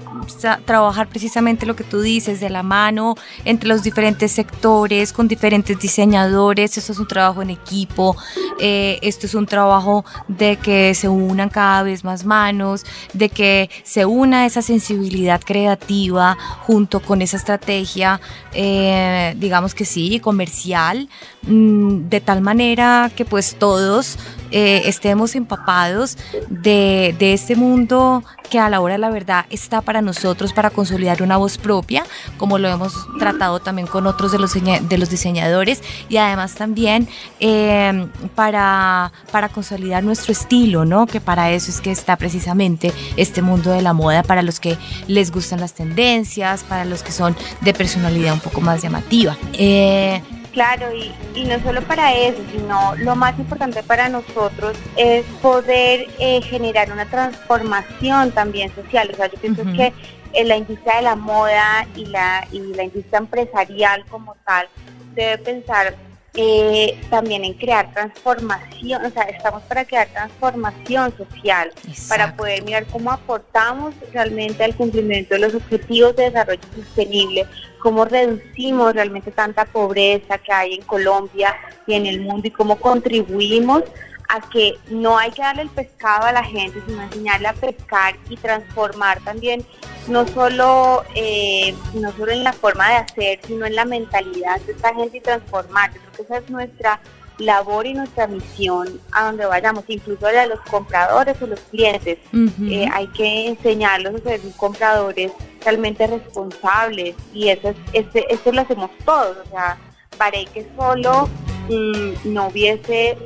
trabajar 0.65 1.09
precisamente 1.09 1.67
lo 1.67 1.77
que 1.77 1.85
tú 1.85 2.01
dices, 2.01 2.41
de 2.41 2.51
la 2.51 2.63
mano, 2.63 3.15
entre 3.45 3.69
los 3.69 3.83
diferentes 3.83 4.33
sectores, 4.33 5.13
con 5.13 5.29
diferentes 5.29 5.79
diseñadores, 5.79 6.77
esto 6.77 6.93
es 6.93 6.99
un 6.99 7.07
trabajo 7.07 7.43
en 7.43 7.51
equipo, 7.51 8.17
eh, 8.59 8.99
esto 9.03 9.27
es 9.27 9.35
un 9.35 9.47
trabajo 9.47 10.05
de 10.29 10.57
que 10.57 10.95
se 10.95 11.09
unan 11.09 11.49
cada 11.49 11.83
vez 11.83 12.05
más 12.05 12.25
manos, 12.25 12.85
de 13.13 13.29
que 13.29 13.71
se 13.83 14.07
una 14.07 14.47
esa 14.47 14.63
sensibilidad 14.63 15.41
creativa 15.41 16.37
junto 16.61 17.01
con 17.01 17.23
esa 17.23 17.37
estrategia, 17.37 18.21
eh, 18.53 19.35
digamos 19.39 19.75
que 19.75 19.85
sí, 19.85 20.21
comercial, 20.21 21.09
mm, 21.43 22.09
de 22.09 22.21
tal 22.21 22.41
manera 22.41 23.11
que 23.15 23.25
pues 23.25 23.57
todos 23.59 24.19
eh, 24.51 24.83
estemos 24.87 25.35
empapados 25.35 26.19
de, 26.49 27.15
de 27.19 27.33
este 27.33 27.55
mundo 27.57 28.25
que 28.51 28.59
a 28.59 28.69
la 28.69 28.81
hora 28.81 28.95
de 28.95 28.99
la 28.99 29.10
verdad 29.11 29.47
está 29.51 29.81
para 29.81 30.03
nosotros 30.03 30.53
para 30.53 30.71
consolidar 30.71 31.23
una 31.23 31.37
voz 31.37 31.59
propia, 31.59 32.05
como 32.37 32.59
lo 32.59 32.69
hemos 32.69 32.95
tratado 33.19 33.61
también 33.61 33.87
con 33.87 34.07
otros 34.07 34.33
de 34.33 34.39
los, 34.39 34.55
de 34.55 34.99
los 34.99 35.11
diseñadores 35.11 35.83
y 36.09 36.17
además 36.17 36.55
también 36.55 37.09
eh, 37.41 38.07
para, 38.35 39.13
para 39.31 39.49
consolidar 39.49 40.03
nuestro 40.03 40.33
estilo, 40.33 40.85
¿no? 40.85 41.07
Que 41.07 41.21
para 41.21 41.51
eso 41.51 41.71
es 41.71 41.81
que 41.81 41.91
está 41.91 42.17
precisamente 42.17 42.93
este 43.17 43.43
mundo 43.43 43.71
de 43.71 43.83
la 43.83 43.93
moda, 43.93 44.23
para 44.23 44.43
los 44.43 44.61
que 44.61 44.77
les 45.07 45.31
gustan 45.31 45.61
las 45.61 45.75
tendencias, 45.75 46.63
para 46.65 46.85
los 46.85 47.03
que 47.03 47.13
son 47.13 47.37
de 47.61 47.75
personalidad 47.75 48.35
un 48.35 48.41
poco 48.41 48.61
más 48.61 48.83
llamativa. 48.83 49.37
Eh, 49.53 50.23
Claro, 50.53 50.93
y, 50.93 51.13
y, 51.35 51.45
no 51.45 51.61
solo 51.61 51.81
para 51.83 52.13
eso, 52.13 52.43
sino 52.51 52.97
lo 52.97 53.15
más 53.15 53.39
importante 53.39 53.85
para 53.85 54.09
nosotros 54.09 54.77
es 54.97 55.25
poder 55.41 56.09
eh, 56.19 56.43
generar 56.43 56.91
una 56.93 57.07
transformación 57.07 58.33
también 58.33 58.75
social. 58.75 59.11
O 59.13 59.17
sea, 59.17 59.29
yo 59.31 59.39
pienso 59.39 59.63
que 59.77 59.93
en 60.33 60.49
la 60.49 60.57
industria 60.57 60.97
de 60.97 61.03
la 61.03 61.15
moda 61.15 61.87
y 61.95 62.07
la, 62.07 62.47
y 62.51 62.61
la 62.75 62.83
industria 62.83 63.19
empresarial 63.19 64.05
como 64.07 64.35
tal 64.45 64.69
debe 65.15 65.39
pensar 65.39 65.95
eh, 66.35 67.01
también 67.11 67.45
en 67.45 67.55
crear 67.55 67.93
transformación, 67.93 69.05
o 69.05 69.11
sea, 69.11 69.25
estamos 69.25 69.63
para 69.65 69.85
crear 69.85 70.09
transformación 70.09 71.13
social, 71.17 71.73
para 72.09 72.37
poder 72.37 72.63
mirar 72.63 72.87
cómo 72.87 73.11
aportamos 73.11 73.95
realmente 74.13 74.63
al 74.63 74.77
cumplimiento 74.77 75.35
de 75.35 75.41
los 75.41 75.55
objetivos 75.55 76.15
de 76.15 76.25
desarrollo 76.25 76.61
sostenible, 76.75 77.47
cómo 77.81 78.05
reducimos 78.05 78.95
realmente 78.95 79.33
tanta 79.33 79.65
pobreza 79.65 80.39
que 80.39 80.53
hay 80.53 80.75
en 80.75 80.83
Colombia 80.83 81.57
y 81.87 81.95
en 81.95 82.07
el 82.07 82.21
mundo 82.21 82.47
y 82.47 82.51
cómo 82.53 82.77
contribuimos 82.77 83.83
a 84.31 84.41
que 84.49 84.79
no 84.89 85.19
hay 85.19 85.31
que 85.31 85.43
darle 85.43 85.63
el 85.63 85.71
pescado 85.71 86.27
a 86.27 86.33
la 86.33 86.45
gente, 86.45 86.81
sino 86.87 87.03
enseñarle 87.03 87.49
a 87.49 87.53
pescar 87.53 88.17
y 88.29 88.37
transformar 88.37 89.21
también 89.21 89.65
no 90.09 90.27
solo, 90.27 91.05
eh, 91.15 91.75
no 91.95 92.13
solo 92.13 92.33
en 92.33 92.45
la 92.45 92.53
forma 92.53 92.89
de 92.89 92.95
hacer, 92.97 93.41
sino 93.47 93.67
en 93.67 93.75
la 93.75 93.85
mentalidad 93.85 94.61
de 94.61 94.73
esta 94.73 94.95
gente 94.95 95.19
y 95.19 95.21
transformar. 95.21 95.93
Yo 95.93 96.01
creo 96.01 96.13
que 96.13 96.23
esa 96.23 96.39
es 96.39 96.51
nuestra 96.51 97.01
labor 97.39 97.87
y 97.87 97.95
nuestra 97.95 98.27
misión 98.27 99.01
a 99.13 99.27
donde 99.27 99.47
vayamos, 99.47 99.85
incluso 99.89 100.27
a 100.27 100.47
los 100.47 100.61
compradores 100.61 101.41
o 101.43 101.47
los 101.47 101.61
clientes. 101.61 102.19
Eh, 102.33 102.87
hay 102.93 103.07
que 103.09 103.49
enseñarlos 103.49 104.15
a 104.15 104.19
ser 104.19 104.41
compradores 104.57 105.33
realmente 105.65 106.07
responsables 106.07 107.15
y 107.33 107.49
eso, 107.49 107.71
es, 107.71 107.77
este, 107.93 108.33
esto 108.33 108.53
lo 108.53 108.61
hacemos 108.61 108.91
todos. 109.05 109.37
O 109.47 109.51
sea, 109.51 109.79
para 110.19 110.45
que 110.45 110.67
solo 110.77 111.29
mm, 111.69 112.33
no 112.33 112.49
hubiese 112.49 113.17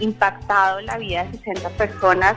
impactado 0.00 0.80
la 0.80 0.98
vida 0.98 1.24
de 1.24 1.38
60 1.38 1.68
personas 1.70 2.36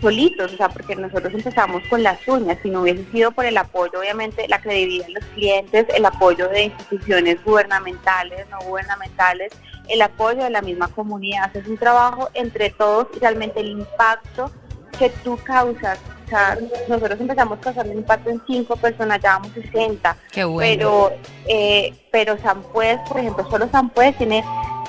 solitos, 0.00 0.52
o 0.52 0.56
sea, 0.56 0.68
porque 0.68 0.96
nosotros 0.96 1.32
empezamos 1.32 1.82
con 1.88 2.02
las 2.02 2.26
uñas, 2.26 2.58
si 2.62 2.70
no 2.70 2.82
hubiese 2.82 3.04
sido 3.12 3.30
por 3.30 3.46
el 3.46 3.56
apoyo, 3.56 4.00
obviamente, 4.00 4.48
la 4.48 4.60
credibilidad 4.60 5.06
de 5.06 5.12
los 5.12 5.24
clientes, 5.26 5.86
el 5.94 6.04
apoyo 6.04 6.48
de 6.48 6.64
instituciones 6.64 7.42
gubernamentales, 7.44 8.46
no 8.50 8.58
gubernamentales, 8.66 9.52
el 9.88 10.02
apoyo 10.02 10.42
de 10.42 10.50
la 10.50 10.60
misma 10.60 10.88
comunidad, 10.88 11.56
es 11.56 11.66
un 11.68 11.78
trabajo 11.78 12.28
entre 12.34 12.70
todos 12.70 13.06
y 13.16 13.20
realmente 13.20 13.60
el 13.60 13.68
impacto 13.68 14.50
que 14.98 15.08
tú 15.22 15.38
causas 15.44 16.00
o 16.24 16.34
sea, 16.34 16.56
nosotros 16.88 17.20
empezamos 17.20 17.58
causando 17.58 17.92
un 17.92 17.98
impacto 17.98 18.30
en 18.30 18.40
cinco 18.46 18.74
personas, 18.76 19.20
ya 19.20 19.34
vamos 19.34 19.50
60. 19.52 20.16
Qué 20.30 20.44
bueno. 20.44 20.66
Pero, 20.66 21.12
eh, 21.46 21.92
pero 22.10 22.38
San 22.38 22.62
por 22.62 22.84
ejemplo, 22.84 23.46
solo 23.50 23.68
San 23.70 23.92
tiene 24.16 24.42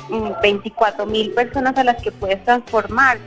24 0.10 1.06
mil 1.06 1.32
personas 1.32 1.78
a 1.78 1.84
las 1.84 2.02
que 2.02 2.12
puedes 2.12 2.44
transformar 2.44 3.18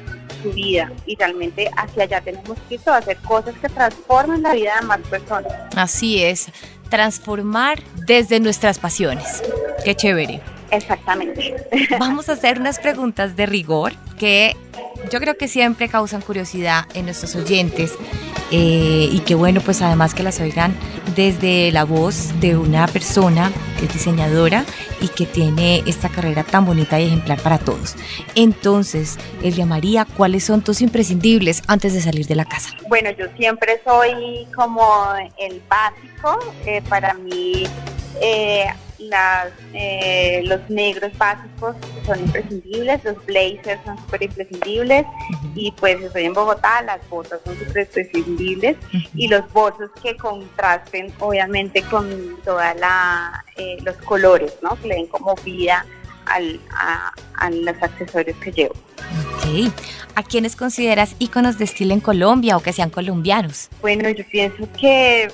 su 0.42 0.52
vida 0.52 0.92
y 1.06 1.16
realmente 1.16 1.71
hacia 1.76 2.04
allá 2.04 2.21
tenemos 2.21 2.59
que 2.68 2.78
hacer 2.87 3.16
cosas 3.18 3.54
que 3.61 3.68
transformen 3.68 4.42
la 4.42 4.52
vida 4.52 4.75
de 4.80 4.87
más 4.87 5.00
personas. 5.00 5.52
Así 5.75 6.23
es, 6.23 6.50
transformar 6.90 7.83
desde 8.06 8.40
nuestras 8.40 8.78
pasiones. 8.78 9.42
Qué 9.85 9.95
chévere. 9.95 10.40
Exactamente. 10.70 11.56
Vamos 12.00 12.28
a 12.28 12.32
hacer 12.32 12.61
unas 12.61 12.78
preguntas 12.78 13.37
de 13.37 13.46
rigor 13.46 13.92
que 14.18 14.56
yo 15.11 15.20
creo 15.20 15.37
que 15.37 15.49
siempre 15.49 15.88
causan 15.88 16.20
curiosidad 16.20 16.87
en 16.94 17.04
nuestros 17.04 17.37
oyentes 17.37 17.92
eh, 18.50 19.08
y 19.11 19.20
que 19.20 19.35
bueno, 19.35 19.61
pues 19.61 19.82
además 19.82 20.14
que 20.14 20.23
las 20.23 20.40
oigan 20.40 20.75
desde 21.14 21.73
la 21.73 21.85
voz 21.85 22.38
de 22.40 22.56
una 22.56 22.87
persona 22.87 23.50
que 23.78 23.87
es 23.87 23.92
diseñadora 23.92 24.64
y 25.00 25.08
que 25.08 25.26
tiene 25.26 25.82
esta 25.87 26.08
carrera 26.08 26.44
tan 26.44 26.64
bonita 26.64 27.00
y 27.00 27.06
ejemplar 27.06 27.40
para 27.40 27.58
todos. 27.58 27.96
Entonces, 28.35 29.18
Elia 29.42 29.66
María, 29.66 30.06
¿cuáles 30.16 30.44
son 30.44 30.62
tus 30.62 30.80
imprescindibles 30.80 31.62
antes 31.66 31.92
de 31.92 32.00
salir 32.00 32.26
de 32.26 32.37
la 32.37 32.44
casa? 32.44 32.70
Bueno, 32.88 33.11
yo 33.11 33.26
siempre 33.37 33.80
soy 33.85 34.46
como 34.54 35.06
el 35.38 35.61
básico 35.68 36.38
eh, 36.64 36.82
para 36.88 37.14
mí. 37.14 37.64
Eh, 38.20 38.66
las, 38.99 39.49
eh, 39.73 40.43
los 40.45 40.69
negros 40.71 41.17
básicos 41.19 41.76
son 42.05 42.21
imprescindibles, 42.21 43.05
los 43.05 43.25
blazers 43.26 43.81
son 43.85 43.99
súper 43.99 44.23
imprescindibles 44.25 45.07
y 45.55 45.73
pues 45.73 46.00
estoy 46.00 46.25
en 46.25 46.33
Bogotá, 46.33 46.83
las 46.83 47.07
botas 47.09 47.41
son 47.45 47.57
súper 47.59 47.88
imprescindibles 47.95 48.76
y 49.15 49.29
los 49.29 49.50
bolsos 49.53 49.91
que 50.03 50.17
contrasten 50.17 51.12
obviamente 51.19 51.83
con 51.83 52.37
toda 52.45 52.75
la 52.75 53.45
eh, 53.57 53.76
los 53.85 53.97
colores, 53.99 54.55
¿no? 54.62 54.81
Que 54.81 54.88
le 54.88 54.95
den 54.97 55.07
como 55.07 55.35
vida 55.37 55.85
al, 56.26 56.61
a, 56.71 57.12
a 57.38 57.50
los 57.50 57.83
accesorios 57.83 58.37
que 58.38 58.53
llevo. 58.53 58.75
Ok. 59.37 59.73
¿A 60.15 60.23
quiénes 60.23 60.57
consideras 60.57 61.15
íconos 61.19 61.59
de 61.59 61.65
estilo 61.65 61.93
en 61.93 62.00
Colombia 62.00 62.57
o 62.57 62.61
que 62.61 62.73
sean 62.73 62.91
colombianos? 62.91 63.69
Bueno, 63.83 64.09
yo 64.09 64.25
pienso 64.31 64.67
que 64.81 65.31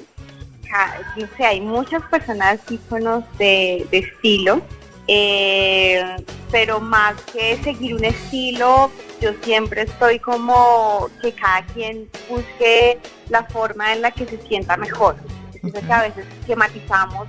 no 1.16 1.26
sé, 1.36 1.44
hay 1.44 1.60
muchas 1.60 2.02
personas 2.04 2.60
íconos 2.70 3.24
de, 3.38 3.86
de 3.90 3.98
estilo, 3.98 4.62
eh, 5.08 6.16
pero 6.50 6.80
más 6.80 7.20
que 7.32 7.56
seguir 7.62 7.94
un 7.94 8.04
estilo, 8.04 8.90
yo 9.20 9.32
siempre 9.42 9.82
estoy 9.82 10.18
como 10.18 11.08
que 11.20 11.32
cada 11.32 11.64
quien 11.66 12.08
busque 12.28 12.98
la 13.28 13.44
forma 13.44 13.92
en 13.92 14.02
la 14.02 14.10
que 14.10 14.26
se 14.26 14.40
sienta 14.46 14.76
mejor. 14.76 15.16
Entonces 15.54 15.84
que 15.84 15.92
a 15.92 16.02
veces 16.02 16.26
esquematizamos 16.40 17.28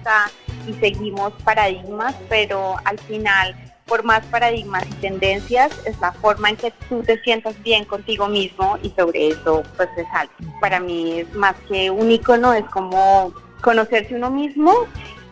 y 0.67 0.73
seguimos 0.73 1.33
paradigmas, 1.43 2.15
pero 2.29 2.75
al 2.85 2.99
final 2.99 3.55
por 3.93 4.03
más 4.03 4.25
paradigmas 4.25 4.87
y 4.87 4.93
tendencias, 5.01 5.71
es 5.85 5.99
la 5.99 6.11
forma 6.13 6.49
en 6.49 6.55
que 6.55 6.73
tú 6.89 7.03
te 7.03 7.21
sientas 7.21 7.53
bien 7.61 7.85
contigo 7.85 8.27
mismo 8.27 8.79
y 8.81 8.89
sobre 8.89 9.27
eso 9.27 9.61
pues 9.77 9.87
resalta. 9.95 10.33
Para 10.59 10.79
mí 10.79 11.19
es 11.19 11.35
más 11.35 11.53
que 11.67 11.91
un 11.91 12.09
icono, 12.09 12.55
es 12.55 12.65
como 12.71 13.31
conocerse 13.61 14.15
uno 14.15 14.31
mismo 14.31 14.73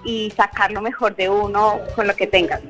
y 0.06 0.32
sacar 0.38 0.72
lo 0.72 0.80
mejor 0.80 1.16
de 1.16 1.28
uno 1.28 1.80
con 1.96 2.06
lo 2.06 2.16
que 2.16 2.28
tengas. 2.28 2.62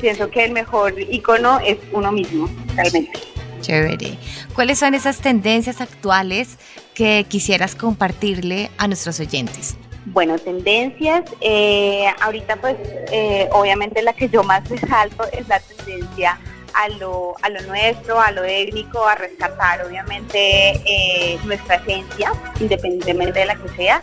Pienso 0.00 0.28
que 0.32 0.46
el 0.46 0.50
mejor 0.50 0.98
icono 0.98 1.60
es 1.60 1.78
uno 1.92 2.10
mismo, 2.10 2.48
realmente. 2.74 3.20
Chévere. 3.60 4.18
¿Cuáles 4.52 4.80
son 4.80 4.94
esas 4.94 5.18
tendencias 5.18 5.80
actuales 5.80 6.58
que 6.92 7.24
quisieras 7.28 7.76
compartirle 7.76 8.68
a 8.78 8.88
nuestros 8.88 9.20
oyentes? 9.20 9.76
Bueno, 10.06 10.38
tendencias. 10.38 11.24
Eh, 11.40 12.06
ahorita 12.20 12.56
pues 12.56 12.76
eh, 13.10 13.48
obviamente 13.52 14.02
la 14.02 14.12
que 14.12 14.28
yo 14.28 14.42
más 14.42 14.68
resalto 14.68 15.24
es 15.32 15.48
la 15.48 15.60
tendencia 15.60 16.38
a 16.74 16.88
lo, 16.88 17.34
a 17.40 17.48
lo 17.48 17.62
nuestro, 17.62 18.20
a 18.20 18.30
lo 18.30 18.44
étnico, 18.44 19.06
a 19.06 19.14
rescatar 19.14 19.84
obviamente 19.86 20.72
eh, 20.84 21.38
nuestra 21.44 21.76
esencia, 21.76 22.32
independientemente 22.60 23.40
de 23.40 23.46
la 23.46 23.54
que 23.54 23.68
sea. 23.70 24.02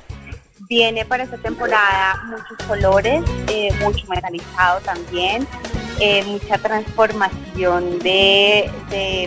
Viene 0.67 1.03
para 1.05 1.23
esta 1.23 1.37
temporada 1.37 2.23
muchos 2.27 2.65
colores, 2.65 3.21
mucho 3.81 4.07
metalizado 4.07 4.79
también, 4.79 5.45
mucha 6.27 6.57
transformación 6.59 7.99
de, 7.99 8.71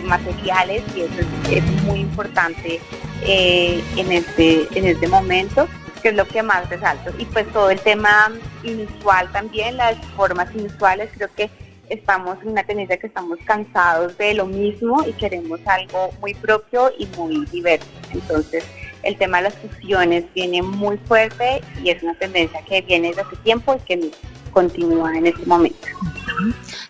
materiales 0.05 0.81
y 0.95 1.01
eso 1.01 1.21
es, 1.51 1.63
muy 1.83 1.99
importante 1.99 2.81
en, 3.21 4.11
este, 4.11 4.67
en 4.75 4.87
este 4.87 5.07
momento 5.07 5.67
que 6.05 6.09
es 6.09 6.15
lo 6.15 6.27
que 6.27 6.43
más 6.43 6.69
resalto. 6.69 7.11
Y 7.17 7.25
pues 7.25 7.51
todo 7.51 7.71
el 7.71 7.79
tema 7.79 8.31
inusual 8.61 9.27
también, 9.31 9.75
las 9.75 9.97
formas 10.15 10.53
inusuales, 10.53 11.09
creo 11.17 11.29
que 11.35 11.49
estamos 11.89 12.37
en 12.43 12.49
una 12.49 12.63
tendencia 12.63 12.97
que 12.97 13.07
estamos 13.07 13.39
cansados 13.43 14.15
de 14.19 14.35
lo 14.35 14.45
mismo 14.45 15.03
y 15.03 15.13
queremos 15.13 15.59
algo 15.65 16.11
muy 16.21 16.35
propio 16.35 16.91
y 16.99 17.07
muy 17.17 17.43
diverso. 17.47 17.87
Entonces, 18.11 18.63
el 19.01 19.17
tema 19.17 19.37
de 19.37 19.45
las 19.45 19.55
fusiones 19.55 20.25
viene 20.35 20.61
muy 20.61 20.97
fuerte 21.07 21.63
y 21.83 21.89
es 21.89 22.03
una 22.03 22.13
tendencia 22.13 22.61
que 22.61 22.83
viene 22.83 23.07
desde 23.07 23.21
hace 23.21 23.37
tiempo 23.37 23.75
y 23.75 23.79
que 23.79 24.11
continúa 24.51 25.17
en 25.17 25.25
este 25.25 25.43
momento. 25.47 25.87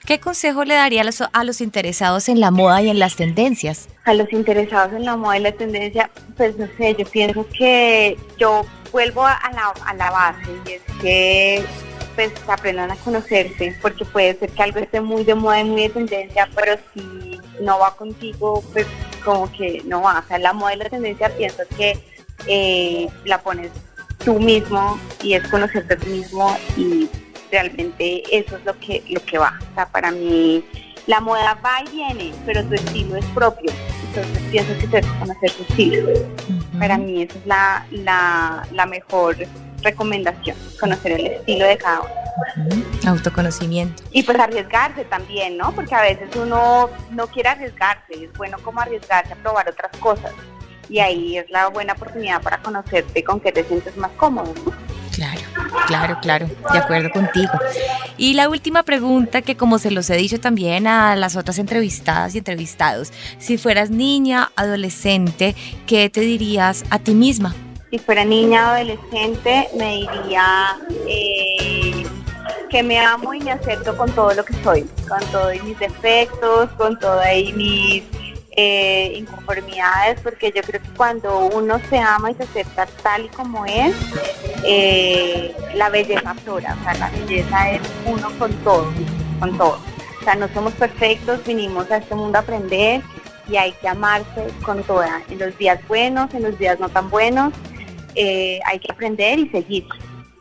¿Qué 0.05 0.19
consejo 0.19 0.65
le 0.65 0.74
daría 0.74 1.01
a 1.01 1.03
los, 1.05 1.22
a 1.22 1.43
los, 1.45 1.62
interesados 1.62 2.27
en 2.27 2.41
la 2.41 2.51
moda 2.51 2.81
y 2.81 2.89
en 2.89 3.00
las 3.00 3.15
tendencias? 3.15 3.88
A 4.03 4.13
los 4.13 4.31
interesados 4.34 4.91
en 4.91 5.05
la 5.05 5.15
moda 5.15 5.38
y 5.38 5.41
la 5.41 5.53
tendencia, 5.53 6.12
pues 6.36 6.57
no 6.57 6.67
sé, 6.77 6.95
yo 7.00 7.05
pienso 7.05 7.48
que 7.57 8.17
yo 8.38 8.65
vuelvo 8.95 9.25
a 9.25 9.51
la, 9.53 9.73
a 9.85 9.93
la 9.93 10.09
base 10.09 10.51
y 10.65 10.71
es 10.71 10.81
que 11.01 11.65
pues 12.15 12.31
aprendan 12.47 12.91
a 12.91 12.95
conocerse, 12.95 13.75
porque 13.81 14.05
puede 14.05 14.39
ser 14.39 14.49
que 14.51 14.63
algo 14.63 14.79
esté 14.79 15.01
muy 15.01 15.25
de 15.25 15.35
moda 15.35 15.59
y 15.59 15.65
muy 15.65 15.81
de 15.81 15.89
tendencia, 15.89 16.47
pero 16.55 16.77
si 16.93 17.41
no 17.59 17.77
va 17.77 17.93
contigo, 17.97 18.63
pues 18.71 18.87
como 19.25 19.51
que 19.51 19.81
no 19.83 20.01
va. 20.01 20.23
O 20.23 20.27
sea, 20.29 20.39
la 20.39 20.53
moda 20.53 20.75
y 20.75 20.77
la 20.77 20.89
tendencia 20.89 21.27
pienso 21.35 21.63
que 21.75 21.99
eh, 22.47 23.09
la 23.25 23.41
pones 23.41 23.69
tú 24.23 24.39
mismo 24.39 24.97
y 25.21 25.33
es 25.33 25.45
conocerte 25.49 25.97
tú 25.97 26.07
mismo 26.07 26.57
y 26.77 27.09
realmente 27.51 28.23
eso 28.31 28.55
es 28.55 28.63
lo 28.63 28.79
que, 28.79 29.03
lo 29.09 29.21
que 29.25 29.37
va. 29.37 29.59
O 29.71 29.75
sea, 29.75 29.87
para 29.87 30.09
mí 30.11 30.63
la 31.05 31.19
moda 31.19 31.59
va 31.63 31.81
y 31.85 31.89
viene, 31.89 32.33
pero 32.45 32.63
tu 32.63 32.75
estilo 32.75 33.17
es 33.17 33.25
propio. 33.25 33.73
Entonces 34.07 34.41
pienso 34.51 34.71
que 34.79 34.87
que 34.87 35.07
conocer 35.19 35.51
tu 35.51 35.63
estilo. 35.63 36.11
Para 36.79 36.98
mí 36.98 37.24
esa 37.24 37.38
es 37.38 37.46
la, 37.46 37.86
la, 37.91 38.67
la 38.72 38.86
mejor 38.86 39.38
recomendación, 39.82 40.58
conocer 40.79 41.13
el 41.13 41.27
estilo 41.27 41.65
de 41.65 41.77
cada 41.77 42.01
uno. 42.01 42.84
Autoconocimiento. 43.08 44.03
Y 44.12 44.24
pues 44.24 44.38
arriesgarse 44.39 45.05
también, 45.05 45.58
¿no? 45.58 45.72
Porque 45.74 45.96
a 45.96 46.01
veces 46.01 46.36
uno 46.36 46.89
no 47.12 47.27
quiere 47.27 47.50
arriesgarse, 47.50 48.25
es 48.25 48.34
bueno 48.34 48.58
como 48.63 48.82
arriesgarse 48.82 49.34
a 49.34 49.36
probar 49.38 49.70
otras 49.70 49.96
cosas. 49.98 50.32
Y 50.89 51.00
ahí 51.00 51.38
es 51.38 51.50
la 51.50 51.67
buena 51.70 51.94
oportunidad 51.94 52.41
para 52.41 52.62
conocerte 52.62 53.24
con 53.24 53.39
qué 53.39 53.51
te 53.51 53.63
sientes 53.63 53.96
más 53.98 54.12
cómodo, 54.12 54.53
¿no? 54.65 54.85
Claro, 55.15 55.41
claro, 55.88 56.17
claro, 56.22 56.48
de 56.72 56.77
acuerdo 56.77 57.10
contigo. 57.10 57.53
Y 58.17 58.34
la 58.34 58.50
última 58.50 58.84
pregunta 58.84 59.41
que 59.41 59.55
como 59.55 59.79
se 59.79 59.91
los 59.91 60.10
he 60.10 60.17
dicho 60.17 60.39
también 60.39 60.88
a 60.88 61.15
las 61.15 61.36
otras 61.36 61.57
entrevistadas 61.57 62.36
y 62.36 62.39
entrevistados, 62.39 63.13
si 63.39 63.57
fueras 63.57 63.89
niña, 63.89 64.51
adolescente, 64.55 65.55
¿qué 65.88 66.10
te 66.10 66.22
dirías 66.22 66.84
a 66.89 67.00
ti 67.00 67.13
misma? 67.13 67.55
si 67.95 68.00
fuera 68.00 68.25
niña 68.25 68.75
adolescente, 68.75 69.69
me 69.77 69.98
diría 69.98 70.77
eh, 71.07 72.05
que 72.69 72.84
me 72.84 73.00
amo 73.00 73.34
y 73.34 73.39
me 73.39 73.51
acepto 73.51 73.95
con 73.95 74.12
todo 74.12 74.34
lo 74.34 74.43
que 74.43 74.53
soy, 74.63 74.81
con 75.07 75.19
todos 75.31 75.63
mis 75.63 75.79
defectos, 75.79 76.69
con 76.72 77.00
todas 77.00 77.34
mis 77.55 78.03
eh, 78.55 79.13
inconformidades, 79.17 80.19
porque 80.21 80.51
yo 80.55 80.62
creo 80.62 80.81
que 80.81 80.89
cuando 80.95 81.47
uno 81.47 81.79
se 81.89 81.97
ama 81.97 82.31
y 82.31 82.35
se 82.35 82.43
acepta 82.43 82.85
tal 83.03 83.25
y 83.25 83.29
como 83.29 83.65
es, 83.65 83.95
eh, 84.63 85.53
la 85.74 85.89
belleza 85.89 86.31
aflora, 86.31 86.77
o 86.79 86.83
sea, 86.83 86.93
la 86.95 87.09
belleza 87.09 87.71
es 87.71 87.81
uno 88.05 88.29
con 88.39 88.51
todo, 88.63 88.91
con 89.39 89.57
todo. 89.57 89.79
O 90.21 90.24
sea, 90.24 90.35
no 90.35 90.47
somos 90.53 90.74
perfectos, 90.74 91.45
vinimos 91.45 91.91
a 91.91 91.97
este 91.97 92.15
mundo 92.15 92.38
a 92.38 92.41
aprender 92.41 93.01
y 93.50 93.57
hay 93.57 93.74
que 93.74 93.88
amarse 93.88 94.47
con 94.63 94.81
toda, 94.83 95.21
en 95.29 95.39
los 95.39 95.57
días 95.57 95.79
buenos, 95.88 96.33
en 96.33 96.43
los 96.43 96.57
días 96.57 96.79
no 96.79 96.89
tan 96.89 97.09
buenos, 97.09 97.53
eh, 98.15 98.59
hay 98.65 98.79
que 98.79 98.91
aprender 98.91 99.38
y 99.39 99.50
seguir. 99.50 99.85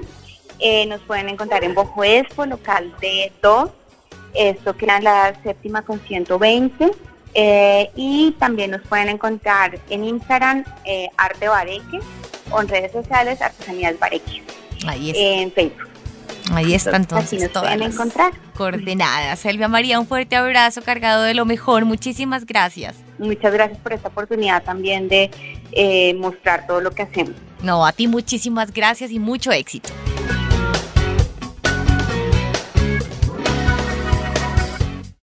eh, 0.60 0.86
nos 0.88 1.00
pueden 1.02 1.30
encontrar 1.30 1.64
en 1.64 1.74
Bojo 1.74 2.04
Expo, 2.04 2.46
local 2.46 2.94
de 3.00 3.32
2, 3.42 3.70
esto 4.34 4.76
queda 4.76 4.98
en 4.98 5.06
la 5.06 5.42
séptima 5.42 5.84
con 5.84 6.02
120. 6.02 6.92
Eh, 7.34 7.92
y 7.96 8.32
también 8.40 8.72
nos 8.72 8.82
pueden 8.82 9.10
encontrar 9.10 9.80
en 9.90 10.04
Instagram 10.04 10.64
eh, 10.86 11.10
Arte 11.18 11.48
Bareque 11.48 12.00
o 12.52 12.62
en 12.62 12.68
redes 12.68 12.92
sociales 12.92 13.42
Artesanías 13.42 13.98
Bareque. 14.00 14.44
Ahí 14.88 15.12
está. 15.12 15.22
En 15.22 15.52
Facebook. 15.52 15.88
Ahí 16.52 16.74
está 16.74 16.96
entonces, 16.96 17.42
nos 17.42 17.52
pueden 17.52 17.84
encontrar. 17.84 18.34
coordenadas. 18.56 19.46
Elvia 19.46 19.68
María, 19.68 20.00
un 20.00 20.08
fuerte 20.08 20.36
abrazo 20.36 20.82
cargado 20.82 21.24
de 21.24 21.36
lo 21.36 21.46
mejor. 21.46 21.86
Muchísimas 21.86 22.46
gracias. 22.46 22.96
Muchas 23.20 23.54
gracias 23.54 23.78
por 23.80 23.94
esta 23.94 24.08
oportunidad 24.08 24.64
también 24.64 25.08
de 25.10 25.30
mostrar 26.18 26.66
todo 26.66 26.82
lo 26.82 26.92
que 26.92 27.04
hacemos. 27.04 27.36
No, 27.62 27.86
a 27.86 27.92
ti 27.92 28.08
muchísimas 28.08 28.74
gracias 28.74 29.12
y 29.12 29.20
mucho 29.20 29.52
éxito. 29.52 29.90